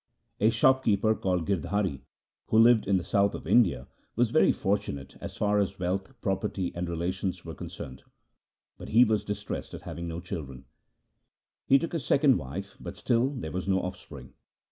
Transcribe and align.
1 0.39 0.47
A 0.47 0.51
shopkeeper 0.51 1.13
called 1.13 1.45
Girdhari, 1.45 2.01
who 2.47 2.57
lived 2.57 2.87
in 2.87 2.97
the 2.97 3.03
south 3.03 3.35
of 3.35 3.45
India, 3.45 3.87
was 4.15 4.31
very 4.31 4.51
fortunate 4.51 5.15
as 5.21 5.37
far 5.37 5.59
as 5.59 5.77
wealth, 5.77 6.19
property, 6.21 6.71
and 6.73 6.89
relations 6.89 7.45
were 7.45 7.53
concerned, 7.53 8.01
but 8.79 8.89
he 8.89 9.03
was 9.03 9.23
distressed 9.23 9.75
at 9.75 9.83
having 9.83 10.07
no 10.07 10.19
children. 10.19 10.65
He 11.67 11.77
took 11.77 11.93
a 11.93 11.99
second 11.99 12.37
wife, 12.39 12.77
but 12.79 12.97
still 12.97 13.29
there 13.29 13.51
was 13.51 13.67
no 13.67 13.79
offspring. 13.79 14.33